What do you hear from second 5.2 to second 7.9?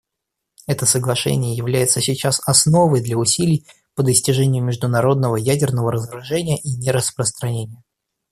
ядерного разоружения и нераспространения.